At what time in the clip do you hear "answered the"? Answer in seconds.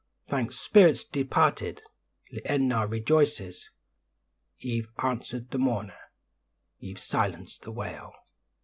4.97-5.59